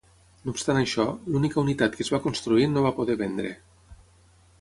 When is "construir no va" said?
2.23-2.93